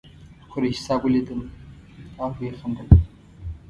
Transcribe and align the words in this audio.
قریشي 0.51 0.83
صاحب 0.85 1.01
ولیدم 1.05 1.41
او 2.21 2.29
وخندل. 2.41 2.87